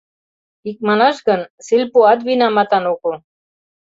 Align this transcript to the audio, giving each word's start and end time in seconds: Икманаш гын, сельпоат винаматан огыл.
Икманаш 0.69 1.17
гын, 1.27 1.41
сельпоат 1.65 2.19
винаматан 2.27 2.83
огыл. 2.93 3.13